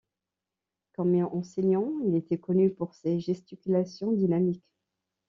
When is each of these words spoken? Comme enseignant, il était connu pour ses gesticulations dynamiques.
Comme 0.95 1.13
enseignant, 1.31 1.87
il 2.07 2.15
était 2.15 2.39
connu 2.39 2.73
pour 2.73 2.95
ses 2.95 3.19
gesticulations 3.19 4.11
dynamiques. 4.13 4.65